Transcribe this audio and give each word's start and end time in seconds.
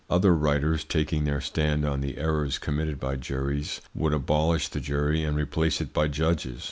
Other 0.09 0.33
writers, 0.33 0.83
taking 0.83 1.25
their 1.25 1.39
stand 1.41 1.85
on 1.85 2.01
the 2.01 2.17
errors 2.17 2.57
committed 2.57 2.99
by 2.99 3.17
juries, 3.17 3.81
would 3.93 4.13
abolish 4.15 4.67
the 4.67 4.79
jury 4.79 5.23
and 5.23 5.37
replace 5.37 5.79
it 5.79 5.93
by 5.93 6.07
judges. 6.07 6.59